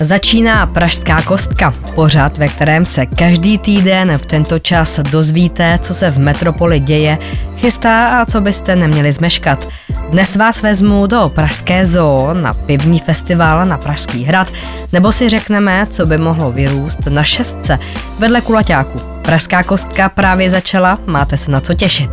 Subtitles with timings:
[0.00, 6.10] Začíná Pražská kostka, pořad, ve kterém se každý týden v tento čas dozvíte, co se
[6.10, 7.18] v metropoli děje,
[7.56, 9.68] chystá a co byste neměli zmeškat.
[10.10, 14.48] Dnes vás vezmu do Pražské zoo na pivní festival na Pražský hrad,
[14.92, 17.78] nebo si řekneme, co by mohlo vyrůst na šestce
[18.18, 19.00] vedle kulaťáku.
[19.22, 22.10] Pražská kostka právě začala, máte se na co těšit.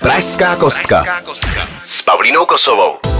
[0.00, 1.04] Pražská kostka
[1.86, 3.19] s Pavlínou Kosovou.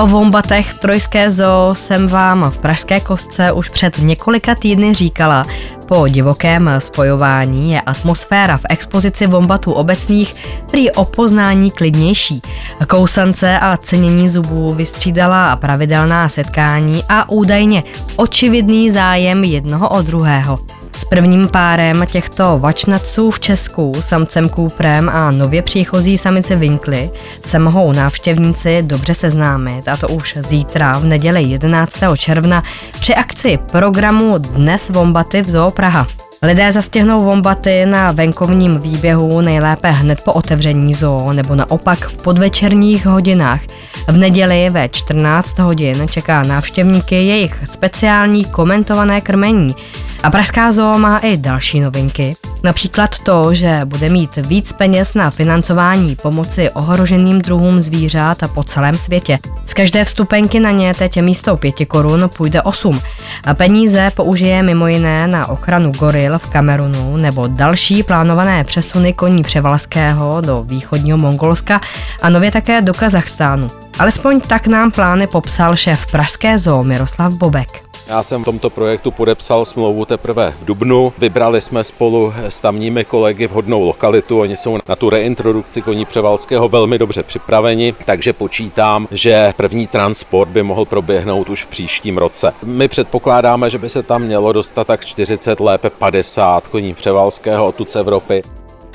[0.00, 5.46] O vombatech v Trojské zoo jsem vám v Pražské kostce už před několika týdny říkala.
[5.90, 10.34] Po divokém spojování je atmosféra v expozici vombatů obecných
[10.70, 12.42] prý o poznání klidnější.
[12.88, 17.84] Kousance a cenění zubů vystřídala pravidelná setkání a údajně
[18.16, 20.58] očividný zájem jednoho o druhého.
[20.92, 27.10] S prvním párem těchto vačnaců v Česku, samcem Kůprem a nově příchozí samici Winkly,
[27.40, 31.98] se mohou návštěvníci dobře seznámit, a to už zítra v neděli 11.
[32.16, 32.62] června
[33.00, 36.06] při akci programu Dnes Vombaty v Zoo Praha.
[36.42, 43.06] Lidé zastěhnou vombaty na venkovním výběhu nejlépe hned po otevření zoo nebo naopak v podvečerních
[43.06, 43.60] hodinách.
[44.08, 49.74] V neděli ve 14 hodin čeká návštěvníky jejich speciální komentované krmení.
[50.22, 52.36] A Pražská zoo má i další novinky.
[52.62, 58.98] Například to, že bude mít víc peněz na financování pomoci ohroženým druhům zvířat po celém
[58.98, 59.38] světě.
[59.64, 63.00] Z každé vstupenky na ně teď místo 5 korun půjde 8.
[63.44, 69.42] A peníze použije mimo jiné na ochranu goril v Kamerunu nebo další plánované přesuny koní
[69.42, 71.80] Převalského do východního Mongolska
[72.22, 73.68] a nově také do Kazachstánu.
[73.98, 77.89] Alespoň tak nám plány popsal šéf Pražské zoo Miroslav Bobek.
[78.10, 81.12] Já jsem v tomto projektu podepsal smlouvu teprve v Dubnu.
[81.18, 84.40] Vybrali jsme spolu s tamními kolegy vhodnou lokalitu.
[84.40, 90.50] Oni jsou na tu reintrodukci koní Převalského velmi dobře připraveni, takže počítám, že první transport
[90.50, 92.52] by mohl proběhnout už v příštím roce.
[92.64, 97.90] My předpokládáme, že by se tam mělo dostat tak 40, lépe 50 koní Převalského odtud
[97.90, 98.42] z Evropy.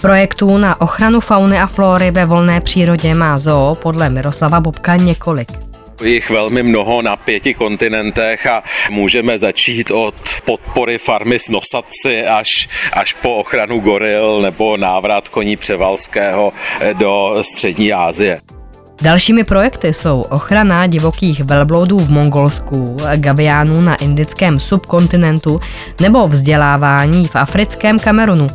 [0.02, 5.75] Projektů na ochranu fauny a flory ve volné přírodě má zoo podle Miroslava Bobka několik
[6.04, 12.70] jich velmi mnoho na pěti kontinentech a můžeme začít od podpory farmy s nosatci až,
[12.94, 16.54] až po ochranu goril nebo návrat koní Převalského
[16.94, 18.55] do střední Asie.
[19.02, 25.62] Dalšími projekty jsou ochrana divokých velbloudů v Mongolsku, gaviánů na indickém subkontinentu
[26.02, 28.48] nebo vzdělávání v africkém Kamerunu.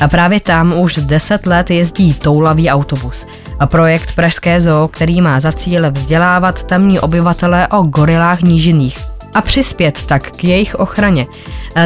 [0.00, 3.26] A právě tam už 10 let jezdí toulavý autobus.
[3.58, 8.98] A projekt Pražské zoo, který má za cíl vzdělávat tamní obyvatele o gorilách nížiných
[9.34, 11.26] a přispět tak k jejich ochraně.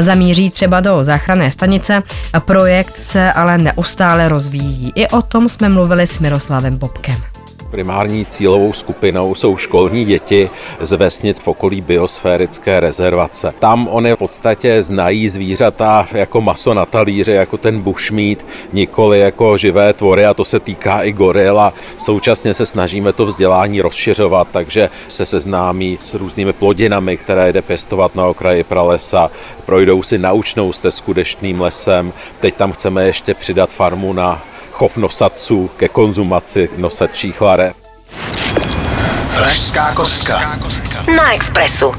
[0.01, 2.03] Zamíří třeba do záchranné stanice,
[2.45, 4.93] projekt se ale neustále rozvíjí.
[4.95, 7.36] I o tom jsme mluvili s Miroslavem Bobkem.
[7.77, 10.51] Primární cílovou skupinou jsou školní děti
[10.81, 13.55] z vesnic v okolí biosférické rezervace.
[13.59, 19.57] Tam oni v podstatě znají zvířata jako maso na talíře, jako ten bushmeat, nikoli jako
[19.57, 24.49] živé tvory a to se týká i goril a současně se snažíme to vzdělání rozšiřovat,
[24.53, 29.31] takže se seznámí s různými plodinami, které jde pěstovat na okraji pralesa,
[29.67, 32.13] projdou si naučnou stezku deštným lesem.
[32.41, 34.43] Teď tam chceme ještě přidat farmu na
[34.77, 37.77] chov nosaců ke konzumaci nosačích larev.
[39.35, 40.59] Pražská kostka.
[41.17, 41.95] Na Expressu.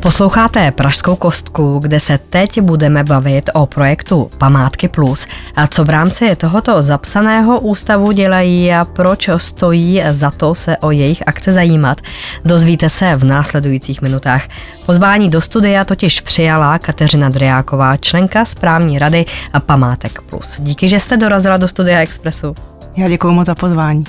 [0.00, 5.26] Posloucháte Pražskou kostku, kde se teď budeme bavit o projektu Památky Plus
[5.56, 10.90] a co v rámci tohoto zapsaného ústavu dělají a proč stojí za to se o
[10.90, 12.00] jejich akce zajímat.
[12.44, 14.48] Dozvíte se v následujících minutách.
[14.86, 19.24] Pozvání do studia totiž přijala Kateřina Driáková, členka správní rady
[19.66, 20.56] Památek Plus.
[20.60, 22.54] Díky, že jste dorazila do studia Expressu.
[22.96, 24.04] Já děkuji moc za pozvání.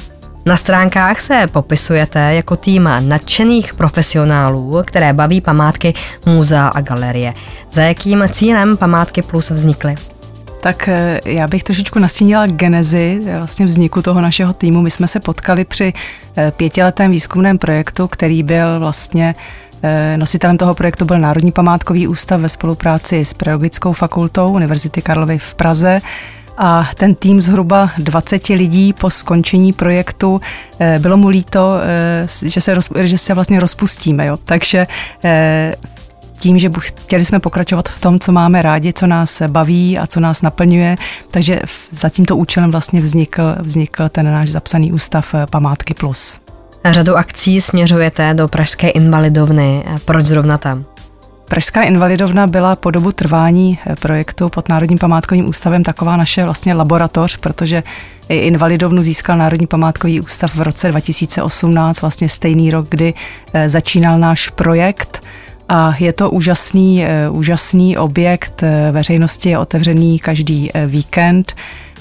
[0.49, 5.93] Na stránkách se popisujete jako tým nadšených profesionálů, které baví památky
[6.25, 7.33] muzea a galerie.
[7.71, 9.95] Za jakým cílem Památky Plus vznikly?
[10.61, 14.81] Tak eh, já bych trošičku nastínila genezi eh, vlastně vzniku toho našeho týmu.
[14.81, 15.93] My jsme se potkali při
[16.37, 19.35] eh, pětiletém výzkumném projektu, který byl vlastně
[20.15, 25.53] Nositelem toho projektu byl Národní památkový ústav ve spolupráci s Pedagogickou fakultou Univerzity Karlovy v
[25.53, 26.01] Praze
[26.59, 30.41] a ten tým zhruba 20 lidí po skončení projektu
[30.79, 34.25] eh, bylo mu líto, eh, že se, že se vlastně rozpustíme.
[34.25, 34.37] Jo.
[34.45, 34.87] Takže
[35.23, 35.75] eh,
[36.39, 40.19] tím, že chtěli jsme pokračovat v tom, co máme rádi, co nás baví a co
[40.19, 40.97] nás naplňuje,
[41.31, 41.59] takže
[41.91, 46.39] za tímto účelem vlastně vznikl, vznikl ten náš zapsaný ústav Památky Plus.
[46.85, 49.83] Řadu akcí směřujete do Pražské invalidovny.
[50.05, 50.85] Proč zrovna tam?
[51.49, 57.37] Pražská invalidovna byla po dobu trvání projektu pod Národním památkovým ústavem taková naše vlastně laboratoř,
[57.37, 57.83] protože
[58.29, 63.13] invalidovnu získal Národní památkový ústav v roce 2018, vlastně stejný rok, kdy
[63.67, 65.23] začínal náš projekt.
[65.69, 71.55] A je to úžasný, úžasný objekt, veřejnosti je otevřený každý víkend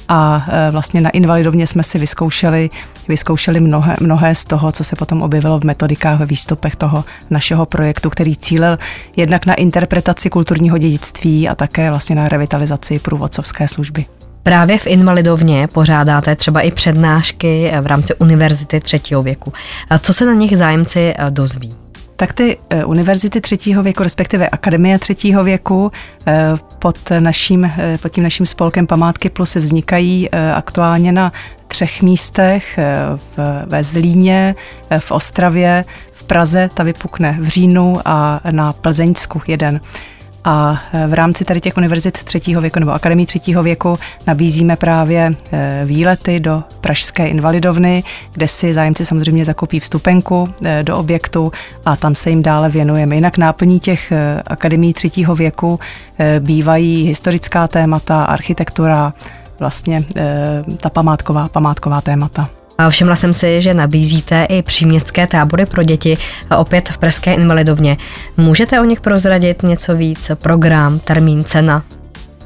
[0.08, 2.70] a vlastně na invalidovně jsme si vyzkoušeli
[3.08, 7.66] vyzkoušeli mnohé, mnohé z toho, co se potom objevilo v metodikách, ve výstupech toho našeho
[7.66, 8.78] projektu, který cílil
[9.16, 14.04] jednak na interpretaci kulturního dědictví a také vlastně na revitalizaci průvodcovské služby.
[14.42, 19.52] Právě v Invalidovně pořádáte třeba i přednášky v rámci univerzity třetího věku.
[19.90, 21.74] A co se na nich zájemci eh, dozví?
[22.16, 25.90] tak ty eh, univerzity třetího věku, respektive akademie třetího věku
[26.26, 27.72] eh, pod, naším,
[28.02, 31.32] pod tím naším spolkem Památky Plus vznikají aktuálně na
[31.68, 32.96] třech místech, eh,
[33.36, 34.54] v, ve Zlíně,
[34.90, 39.80] eh, v Ostravě, v Praze, ta vypukne v říjnu a na Plzeňsku jeden.
[40.44, 45.34] A eh, v rámci tady těch univerzit třetího věku nebo akademii třetího věku nabízíme právě
[45.84, 50.48] výlety do Pražské invalidovny, kde si zájemci samozřejmě zakupí vstupenku
[50.82, 51.52] do objektu
[51.86, 53.14] a tam se jim dále věnujeme.
[53.14, 54.12] Jinak náplní těch
[54.46, 55.80] akademií třetího věku
[56.40, 59.12] bývají historická témata, architektura,
[59.60, 62.48] vlastně e, ta památková, památková témata.
[62.78, 66.18] A všimla jsem si, že nabízíte i příměstské tábory pro děti,
[66.58, 67.96] opět v Pražské invalidovně.
[68.36, 70.30] Můžete o nich prozradit něco víc?
[70.34, 71.82] Program, termín, cena?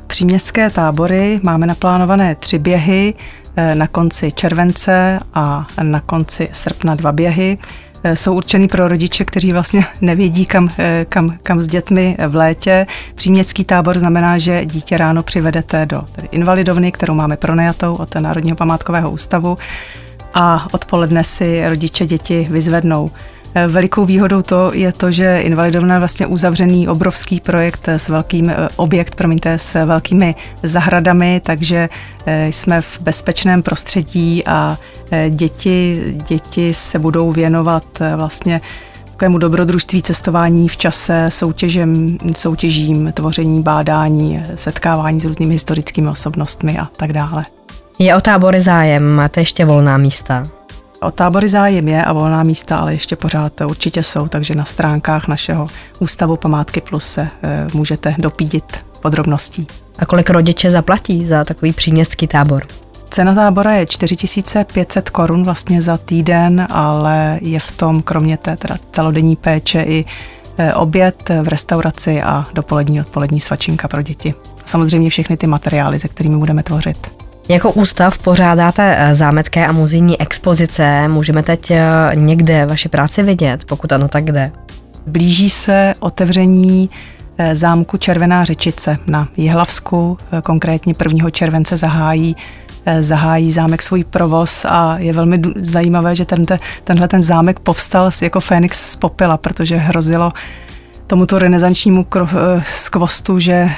[0.06, 3.14] Příměstské tábory máme naplánované tři běhy,
[3.56, 7.58] e, na konci července a na konci srpna dva běhy.
[8.04, 12.34] Eh, jsou určený pro rodiče, kteří vlastně nevědí, kam, eh, kam, kam s dětmi v
[12.34, 12.86] létě.
[13.14, 18.56] Příměstský tábor znamená, že dítě ráno přivedete do tedy invalidovny, kterou máme pronajatou od Národního
[18.56, 19.58] památkového ústavu
[20.34, 23.10] a odpoledne si rodiče děti vyzvednou.
[23.68, 28.68] Velikou výhodou to je to, že Invalidovna je vlastně uzavřený obrovský projekt s velkým eh,
[28.76, 31.88] objekt, promiňte, s velkými zahradami, takže
[32.26, 34.78] eh, jsme v bezpečném prostředí a
[35.10, 37.84] eh, děti, děti se budou věnovat
[38.16, 38.60] vlastně
[39.10, 46.88] takovému dobrodružství, cestování v čase, soutěžem, soutěžím, tvoření, bádání, setkávání s různými historickými osobnostmi a
[46.96, 47.44] tak dále.
[47.98, 50.61] Je o tábory zájem, máte ještě volná místa?
[51.02, 55.28] O tábory zájem je a volná místa, ale ještě pořád určitě jsou, takže na stránkách
[55.28, 55.68] našeho
[55.98, 57.28] Ústavu Památky Plus se e,
[57.74, 59.66] můžete dopídit podrobností.
[59.98, 62.66] A kolik rodiče zaplatí za takový příměstský tábor?
[63.10, 68.76] Cena tábora je 4500 korun vlastně za týden, ale je v tom kromě té teda
[68.92, 70.04] celodenní péče i
[70.58, 74.34] e, oběd v restauraci a dopolední odpolední svačinka pro děti.
[74.64, 77.21] Samozřejmě všechny ty materiály, se kterými budeme tvořit.
[77.48, 81.08] Jako ústav pořádáte eh, zámecké a muzejní expozice.
[81.08, 81.82] Můžeme teď eh,
[82.14, 83.64] někde vaši práci vidět?
[83.64, 84.52] Pokud ano, tak kde?
[85.06, 86.90] Blíží se otevření
[87.38, 90.18] eh, zámku Červená řečice na Jihlavsku.
[90.44, 91.30] Konkrétně 1.
[91.30, 92.36] července zahájí
[93.00, 98.40] zahájí zámek svůj provoz a je velmi zajímavé, že tento, tenhle ten zámek povstal jako
[98.40, 100.32] Fénix z popela, protože hrozilo
[101.06, 102.06] tomuto renesančnímu
[102.62, 103.70] skvostu, že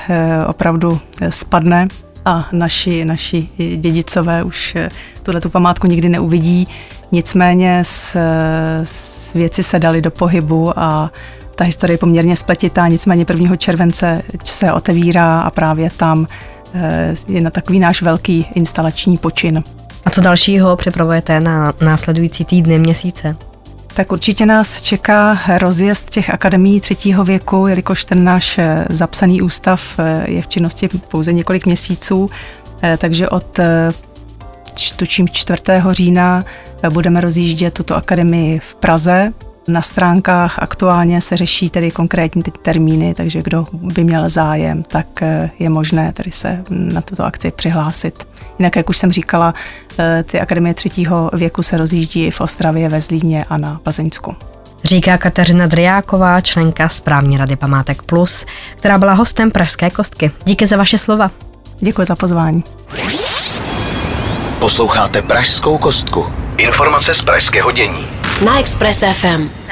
[0.47, 1.01] opravdu
[1.31, 1.89] spadne
[2.25, 4.89] a naši, naši dědicové už eh,
[5.23, 6.69] tuhle tu památku nikdy neuvidí.
[7.13, 8.17] Nicméně s,
[8.85, 11.11] s věci se dali do pohybu a
[11.55, 13.57] ta historie je poměrně spletitá, nicméně 1.
[13.57, 16.27] července se otevírá a právě tam
[16.75, 19.63] eh, je na takový náš velký instalační počin.
[20.05, 23.37] A co dalšího připravujete na následující týdny, měsíce?
[23.95, 29.99] Tak určitě nás čeká rozjezd těch akademií třetího věku, jelikož ten náš eh, zapsaný ústav
[29.99, 32.31] eh, je v činnosti pouze několik měsíců,
[32.83, 33.61] eh, takže od
[34.97, 35.63] tučím 4.
[35.91, 36.45] října
[36.93, 39.33] budeme rozjíždět tuto akademii v Praze.
[39.69, 45.07] Na stránkách aktuálně se řeší tedy konkrétní ty termíny, takže kdo by měl zájem, tak
[45.59, 48.27] je možné tedy se na tuto akci přihlásit.
[48.59, 49.55] Jinak, jak už jsem říkala,
[49.99, 54.37] eh, ty akademie třetího věku se rozjíždí v Ostravě, ve Zlíně a na Plzeňsku.
[54.85, 58.47] Říká Kateřina Driáková, členka správní rady Památek Plus,
[58.77, 60.31] která byla hostem Pražské kostky.
[60.45, 61.31] Díky za vaše slova.
[61.81, 62.65] Děkuji za pozvání.
[64.59, 66.27] Posloucháte Pražskou kostku.
[66.57, 68.07] Informace z pražského dění.
[68.45, 69.64] Na Express FM.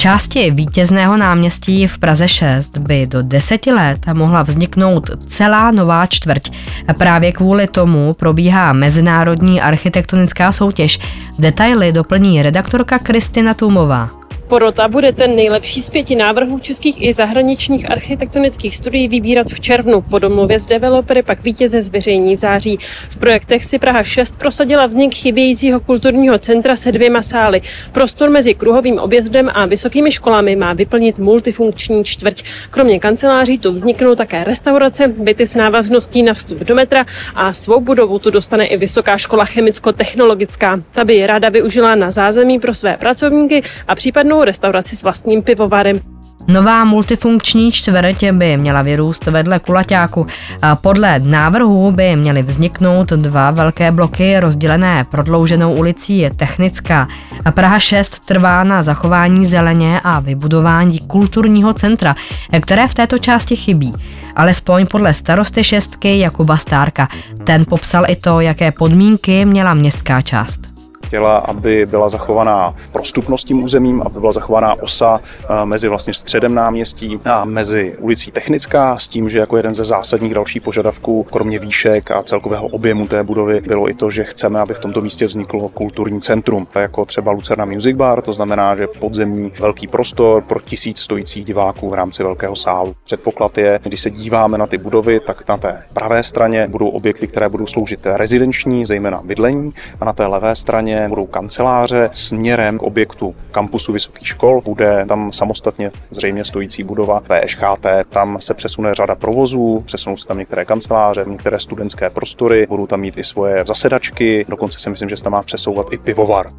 [0.00, 6.50] Části vítězného náměstí v Praze 6 by do deseti let mohla vzniknout celá nová čtvrť.
[6.98, 10.98] Právě kvůli tomu probíhá mezinárodní architektonická soutěž.
[11.38, 14.19] Detaily doplní redaktorka Kristina Tumová.
[14.50, 20.00] Porota bude ten nejlepší z pěti návrhů českých i zahraničních architektonických studií vybírat v červnu.
[20.00, 22.78] Po domluvě s developery pak vítěze zveřejní v září.
[23.08, 27.60] V projektech si Praha 6 prosadila vznik chybějícího kulturního centra se dvěma sály.
[27.92, 32.42] Prostor mezi kruhovým objezdem a vysokými školami má vyplnit multifunkční čtvrť.
[32.70, 37.80] Kromě kanceláří tu vzniknou také restaurace, byty s návazností na vstup do metra a svou
[37.80, 40.82] budovu tu dostane i Vysoká škola chemicko-technologická.
[40.92, 46.00] Ta by ráda využila na zázemí pro své pracovníky a případnou restauraci s vlastním pivovarem.
[46.48, 50.26] Nová multifunkční čtvrť by měla vyrůst vedle kulaťáku.
[50.74, 57.08] Podle návrhu by měly vzniknout dva velké bloky rozdělené prodlouženou ulicí Technická.
[57.50, 62.14] Praha 6 trvá na zachování zeleně a vybudování kulturního centra,
[62.62, 63.94] které v této části chybí.
[64.36, 67.08] Alespoň podle starosty šestky Jakuba Stárka.
[67.44, 70.69] Ten popsal i to, jaké podmínky měla městská část
[71.10, 76.54] chtěla, aby byla zachovaná prostupnost tím územím, aby byla zachovaná osa eh, mezi vlastně středem
[76.54, 81.58] náměstí a mezi ulicí Technická s tím, že jako jeden ze zásadních dalších požadavků, kromě
[81.58, 85.26] výšek a celkového objemu té budovy, bylo i to, že chceme, aby v tomto místě
[85.26, 90.60] vzniklo kulturní centrum, jako třeba Lucerna Music Bar, to znamená, že podzemní velký prostor pro
[90.60, 92.94] tisíc stojících diváků v rámci velkého sálu.
[93.04, 97.26] Předpoklad je, když se díváme na ty budovy, tak na té pravé straně budou objekty,
[97.26, 102.82] které budou sloužit rezidenční, zejména bydlení, a na té levé straně budou kanceláře směrem k
[102.82, 104.60] objektu kampusu vysokých škol.
[104.60, 107.86] Bude tam samostatně zřejmě stojící budova VŠHT.
[108.08, 113.00] Tam se přesune řada provozů, přesunou se tam některé kanceláře, některé studentské prostory, budou tam
[113.00, 116.52] mít i svoje zasedačky, dokonce si myslím, že se tam má přesouvat i pivovar.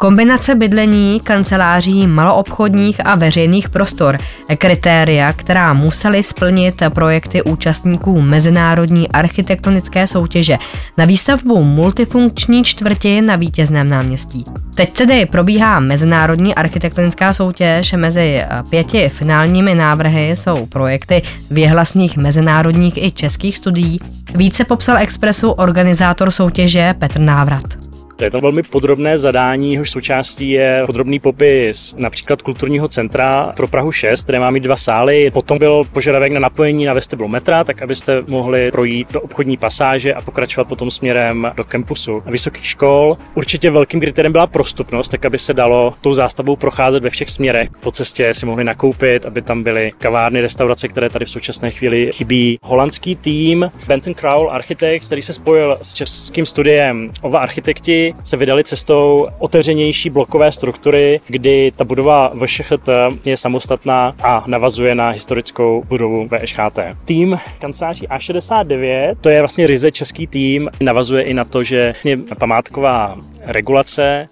[0.00, 4.18] Kombinace bydlení, kanceláří, maloobchodních a veřejných prostor,
[4.58, 10.58] kritéria, která musely splnit projekty účastníků Mezinárodní architektonické soutěže
[10.98, 14.44] na výstavbu multifunkční čtvrti na vítězném náměstí.
[14.74, 17.92] Teď tedy probíhá Mezinárodní architektonická soutěž.
[17.92, 23.98] Mezi pěti finálními návrhy jsou projekty věhlasných mezinárodních i českých studií.
[24.34, 27.87] Více popsal Expressu organizátor soutěže Petr Návrat.
[28.18, 33.68] To je to velmi podrobné zadání, jehož součástí je podrobný popis například kulturního centra pro
[33.68, 35.30] Prahu 6, které má mít dva sály.
[35.30, 40.14] Potom byl požadavek na napojení na vestibulu metra, tak abyste mohli projít do obchodní pasáže
[40.14, 43.18] a pokračovat potom směrem do kampusu vysokých škol.
[43.34, 47.68] Určitě velkým kritériem byla prostupnost, tak aby se dalo tou zástavbou procházet ve všech směrech.
[47.80, 52.10] Po cestě si mohli nakoupit, aby tam byly kavárny, restaurace, které tady v současné chvíli
[52.14, 52.58] chybí.
[52.62, 58.64] Holandský tým Benton Crowell Architects, který se spojil s českým studiem OVA Architekti, se vydali
[58.64, 62.88] cestou otevřenější blokové struktury, kdy ta budova VŠHT
[63.24, 66.78] je samostatná a navazuje na historickou budovu VŠHT.
[67.04, 72.16] Tým kanceláří A69, to je vlastně ryze český tým, navazuje i na to, že je
[72.38, 74.26] památková regulace.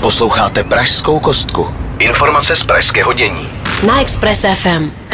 [0.00, 1.66] Posloucháte Pražskou kostku.
[1.98, 3.48] Informace z pražského dění.
[3.86, 5.13] Na Express FM.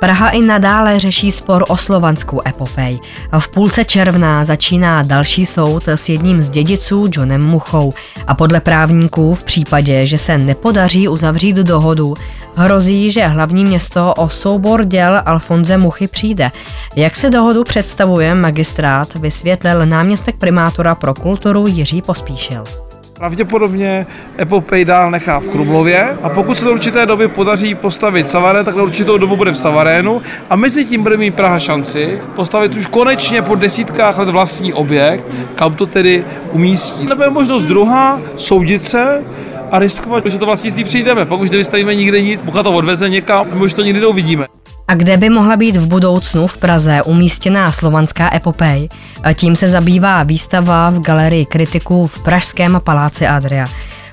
[0.00, 3.00] Praha i nadále řeší spor o slovanskou epopej.
[3.38, 7.92] V půlce června začíná další soud s jedním z dědiců Johnem Muchou
[8.26, 12.14] a podle právníků v případě, že se nepodaří uzavřít dohodu,
[12.56, 16.50] hrozí, že hlavní město o soubor děl Alfonze Muchy přijde.
[16.96, 22.87] Jak se dohodu představuje magistrát, vysvětlil náměstek primátora pro kulturu Jiří Pospíšil.
[23.18, 24.06] Pravděpodobně
[24.40, 28.76] epopej dál nechá v Krumlově a pokud se do určité doby podaří postavit Savarén, tak
[28.76, 32.86] na určitou dobu bude v Savarénu a mezi tím bude mít Praha šanci postavit už
[32.86, 37.06] konečně po desítkách let vlastní objekt, kam to tedy umístí.
[37.06, 39.24] Nebo je možnost druhá, soudit se,
[39.70, 41.24] a riskovat, že to vlastnictví přijdeme.
[41.24, 44.46] Pokud nevystavíme nikde nic, Bucha to odveze někam, my už to nikdy neuvidíme.
[44.88, 48.88] A kde by mohla být v budoucnu v Praze umístěná slovanská epopej?
[49.34, 53.66] Tím se zabývá výstava v galerii kritiků v Pražském paláci Adria.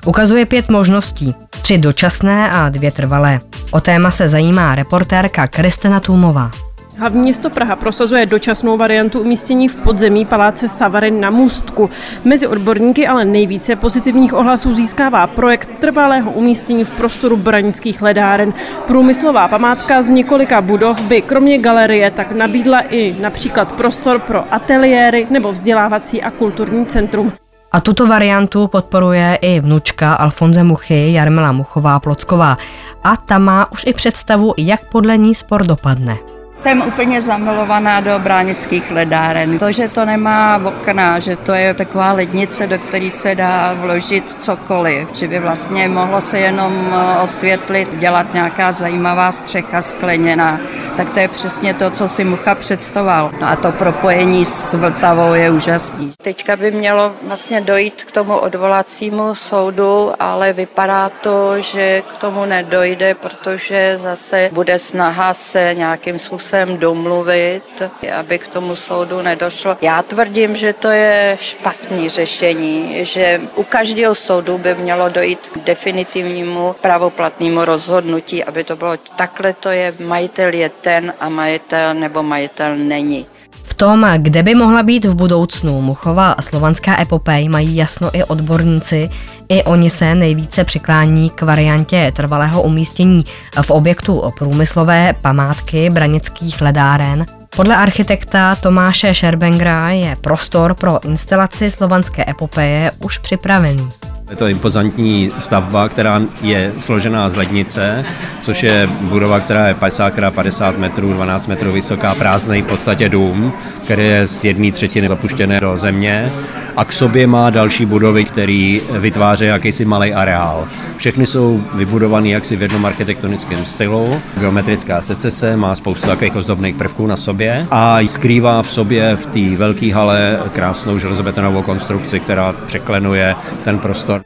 [0.06, 3.40] Ukazuje pět možností, tři dočasné a dvě trvalé.
[3.72, 6.52] O téma se zajímá reportérka Kristina Tůmová.
[6.98, 11.90] Hlavní město Praha prosazuje dočasnou variantu umístění v podzemí paláce Savarin na Můstku.
[12.24, 18.54] Mezi odborníky ale nejvíce pozitivních ohlasů získává projekt trvalého umístění v prostoru branických ledáren.
[18.88, 25.28] Průmyslová památka z několika budov by kromě galerie tak nabídla i například prostor pro ateliéry
[25.30, 27.32] nebo vzdělávací a kulturní centrum.
[27.72, 32.58] A tuto variantu podporuje i vnučka Alfonze Muchy Jarmila Muchová Plocková.
[33.04, 36.18] A ta má už i představu, jak podle ní spor dopadne.
[36.66, 39.58] Jsem úplně zamilovaná do bránických ledáren.
[39.58, 44.42] To, že to nemá okna, že to je taková lednice, do které se dá vložit
[44.42, 50.60] cokoliv, že by vlastně mohlo se jenom eh, osvětlit, dělat nějaká zajímavá střecha skleněná,
[50.98, 53.32] tak to je přesně to, co si Mucha představoval.
[53.42, 56.14] No a to propojení s Vltavou je úžasný.
[56.22, 62.46] Teďka by mělo vlastně dojít k tomu odvolacímu soudu, ale vypadá to, že k tomu
[62.46, 67.84] nedojde, protože zase bude snaha se nějakým způsobem domluvit,
[68.20, 69.78] aby k tomu soudu nedošlo.
[69.82, 75.58] Já tvrdím, že to je špatný řešení, že u každého soudu by mělo dojít k
[75.58, 82.24] definitivnímu pravoplatnému rozhodnutí, aby to bylo takhle to je, majitel je ten a majitel nebo
[82.24, 83.28] majitel není.
[83.76, 89.10] Tom, kde by mohla být v budoucnu Muchová a slovanská epopej, mají jasno i odborníci.
[89.50, 93.26] I oni se nejvíce přiklání k variantě trvalého umístění
[93.62, 97.26] v objektu průmyslové památky branických ledáren.
[97.56, 103.90] Podle architekta Tomáše Šerbengra je prostor pro instalaci slovanské epopeje už připravený.
[104.30, 108.06] Je to impozantní stavba, která je složená z lednice,
[108.42, 113.10] což je budova, která je 50 x 50 metrů, 12 metrů vysoká, prázdný v podstatě
[113.10, 113.54] dům,
[113.84, 116.32] který je z jedné třetiny zapuštěné do země
[116.76, 120.68] a k sobě má další budovy, který vytváří jakýsi malý areál.
[120.98, 124.22] Všechny jsou vybudované jaksi v jednom architektonickém stylu.
[124.38, 129.58] Geometrická secese má spoustu takových ozdobných prvků na sobě a skrývá v sobě v té
[129.58, 134.22] velké hale krásnou železobetonovou konstrukci, která překlenuje ten prostor.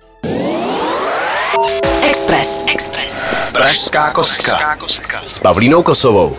[2.10, 2.66] Express.
[2.74, 3.16] Express.
[3.52, 4.78] Pražská kostka.
[5.26, 6.38] S Pavlínou Kosovou.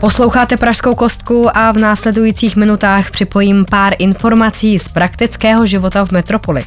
[0.00, 6.64] Posloucháte Pražskou kostku a v následujících minutách připojím pár informací z praktického života v metropoli.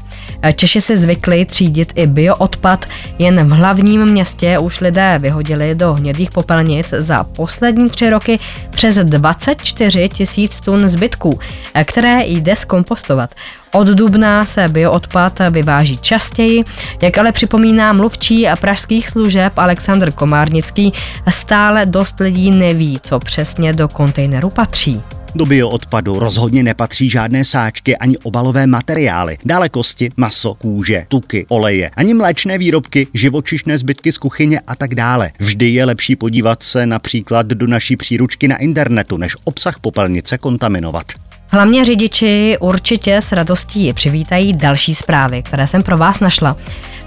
[0.56, 2.86] Češi si zvykli třídit i bioodpad,
[3.20, 8.96] jen v hlavním městě už lidé vyhodili do hnědých popelnic za poslední tři roky přes
[8.96, 11.40] 24 tisíc tun zbytků,
[11.86, 13.36] které jde zkompostovat.
[13.76, 16.64] Od dubna se bioodpad vyváží častěji,
[17.02, 20.94] jak ale připomíná mluvčí pražských služeb Aleksandr Komárnický,
[21.30, 25.02] stále dost lidí neví, co přesně do kontejneru patří.
[25.36, 29.38] Do bioodpadu rozhodně nepatří žádné sáčky ani obalové materiály.
[29.46, 34.96] Dále kosti, maso, kůže, tuky, oleje, ani mléčné výrobky, živočišné zbytky z kuchyně a tak
[34.96, 35.32] dále.
[35.40, 41.06] Vždy je lepší podívat se například do naší příručky na internetu, než obsah popelnice kontaminovat.
[41.54, 46.58] Hlavně řidiči určitě s radostí přivítají další zprávy, které jsem pro vás našla.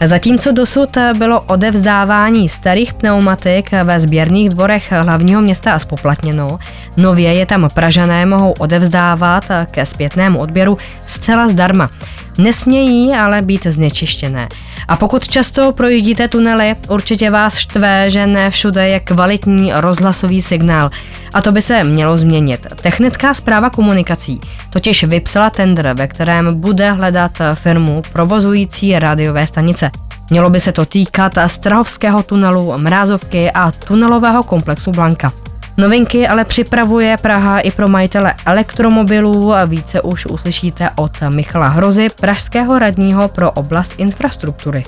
[0.05, 6.59] Zatímco dosud bylo odevzdávání starých pneumatik ve sběrných dvorech hlavního města a spoplatněno,
[6.97, 11.91] nově je tam Pražané mohou odevzdávat ke zpětnému odběru zcela zdarma.
[12.39, 14.49] Nesmějí ale být znečištěné.
[14.89, 20.91] A pokud často projíždíte tunely, určitě vás štve, že ne všude je kvalitní rozhlasový signál.
[21.35, 22.67] A to by se mělo změnit.
[22.81, 29.91] Technická zpráva komunikací totiž vypsala tender, ve kterém bude hledat firmu provozující rádiové stanice.
[30.31, 35.46] Mělo by se to týkat Strahovského tunelu, Mrázovky a tunelového komplexu Blanka.
[35.79, 42.09] Novinky ale připravuje Praha i pro majitele elektromobilů a více už uslyšíte od Michala Hrozy,
[42.21, 44.85] pražského radního pro oblast infrastruktury.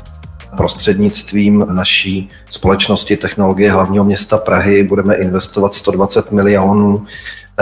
[0.56, 7.06] Prostřednictvím naší společnosti technologie hlavního města Prahy budeme investovat 120 milionů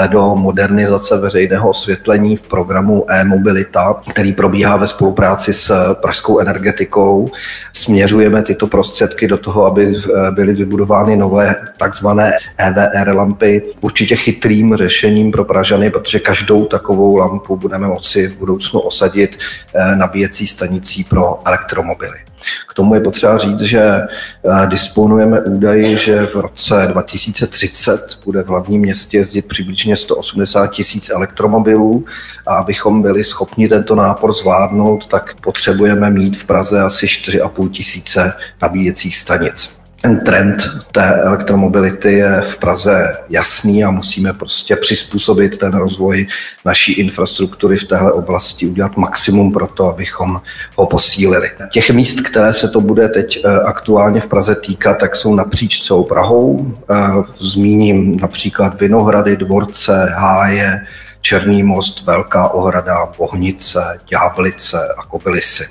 [0.07, 7.31] do modernizace veřejného osvětlení v programu e-mobilita, který probíhá ve spolupráci s pražskou energetikou.
[7.73, 9.95] Směřujeme tyto prostředky do toho, aby
[10.31, 13.63] byly vybudovány nové takzvané EVR lampy.
[13.81, 19.39] Určitě chytrým řešením pro Pražany, protože každou takovou lampu budeme moci v budoucnu osadit
[19.75, 22.19] eh, nabíjecí stanicí pro elektromobily.
[22.69, 28.49] K tomu je potřeba říct, že eh, disponujeme údaji, že v roce 2030 bude v
[28.49, 32.05] hlavním městě jezdit přibližně 180 tisíc elektromobilů.
[32.47, 38.33] A abychom byli schopni tento nápor zvládnout, tak potřebujeme mít v Praze asi 4,5 tisíce
[38.63, 40.57] nabíjecích stanic ten trend
[40.93, 46.27] té elektromobility je v Praze jasný a musíme prostě přizpůsobit ten rozvoj
[46.65, 50.41] naší infrastruktury v téhle oblasti, udělat maximum pro to, abychom
[50.77, 51.51] ho posílili.
[51.71, 55.81] Těch míst, které se to bude teď eh, aktuálně v Praze týkat, tak jsou napříč
[55.81, 56.75] celou Prahou.
[56.91, 56.95] Eh,
[57.41, 60.87] zmíním například Vinohrady, Dvorce, Háje,
[61.27, 65.69] Černý most, Velká ohrada, Bohnice, Ďáblice a Kobylisy.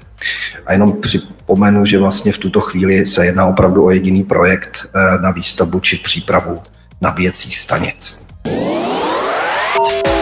[0.65, 5.22] A jenom připomenu, že vlastně v tuto chvíli se jedná opravdu o jediný projekt eh,
[5.22, 6.62] na výstavbu či přípravu
[7.02, 8.26] nabíjecích stanic.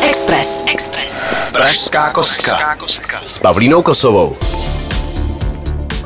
[0.09, 0.65] Express.
[0.73, 1.13] Express.
[1.51, 2.77] Pražská kostka.
[3.25, 4.37] S Pavlínou Kosovou.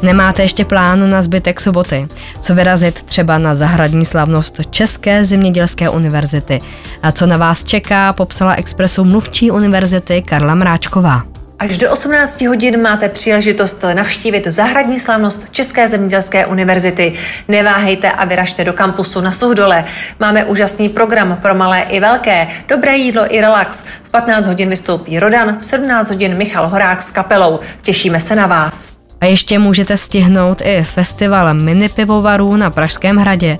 [0.02, 2.08] Nemáte ještě plán na zbytek soboty?
[2.42, 6.60] Co vyrazit třeba na zahradní slavnost České zemědělské univerzity?
[7.04, 11.24] A co na vás čeká, popsala Expressu mluvčí univerzity Karla Mráčková.
[11.60, 17.14] Až do 18 hodin máte příležitost navštívit zahradní slavnost České zemědělské univerzity.
[17.48, 19.84] Neváhejte a vyražte do kampusu na Suhdole.
[20.20, 23.84] Máme úžasný program pro malé i velké, dobré jídlo i relax.
[24.04, 27.60] V 15 hodin vystoupí Rodan, v 17 hodin Michal Horák s kapelou.
[27.82, 28.97] Těšíme se na vás.
[29.22, 33.58] A ještě můžete stihnout i festival mini pivovarů na Pražském hradě.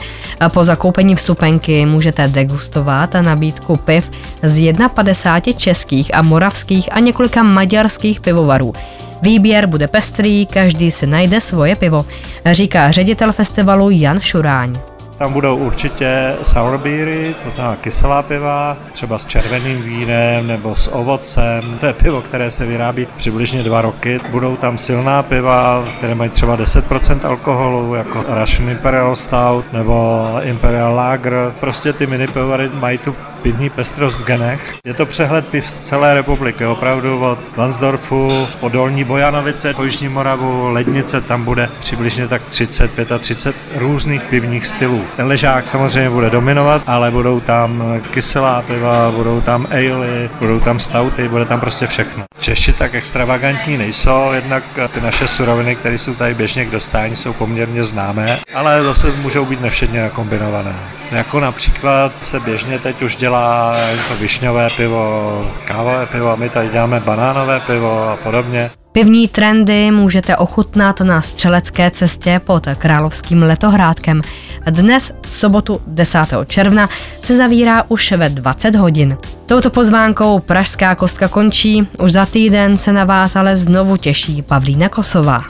[0.54, 4.12] Po zakoupení vstupenky můžete degustovat nabídku piv
[4.44, 8.74] z 51 českých a moravských a několika maďarských pivovarů.
[9.22, 12.06] Výběr bude pestrý, každý si najde svoje pivo,
[12.52, 14.78] říká ředitel festivalu Jan Šuráň.
[15.18, 20.94] Tam budou určitě sour beery, to znamená kyselá piva, třeba s červeným vínem nebo s
[20.94, 21.78] ovocem.
[21.80, 24.20] To je pivo, které se vyrábí přibližně dva roky.
[24.30, 30.96] Budou tam silná piva, které mají třeba 10% alkoholu, jako Russian Imperial Stout nebo Imperial
[30.96, 31.54] Lager.
[31.60, 33.16] Prostě ty mini pivovary mají tu
[33.48, 34.74] pivní pestrost v genech.
[34.86, 40.10] Je to přehled piv z celé republiky, opravdu od Lansdorfu po Dolní Bojanovice, po Jižní
[40.10, 45.06] Moravu, Lednice, tam bude přibližně tak 30, 35 různých pivních stylů.
[45.16, 50.80] Ten ležák samozřejmě bude dominovat, ale budou tam kyselá piva, budou tam ale, budou tam
[50.80, 52.24] stouty, bude tam prostě všechno.
[52.40, 57.34] Češi tak extravagantní nejsou, jednak ty naše suroviny, které jsou tady běžně k dostání, jsou
[57.34, 60.76] poměrně známé, ale zase můžou být nevšedně nakombinované.
[61.12, 63.76] Jako například se běžně teď už dělá
[64.08, 68.72] to višňové pivo, kávové pivo a my tady děláme banánové pivo a podobně.
[68.92, 74.22] Pivní trendy můžete ochutnat na střelecké cestě pod Královským letohrádkem.
[74.70, 76.20] Dnes, sobotu 10.
[76.46, 76.90] června,
[77.22, 79.18] se zavírá už ve 20 hodin.
[79.46, 84.90] Touto pozvánkou Pražská kostka končí, už za týden se na vás ale znovu těší Pavlína
[84.90, 85.42] Kosová.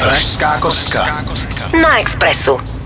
[0.00, 1.24] Pražská kostka.
[1.82, 2.79] Na Expressu.